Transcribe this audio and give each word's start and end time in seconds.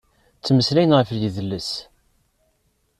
Ttmeslayen 0.39 0.95
ɣef 0.97 1.09
yedles 1.21 1.71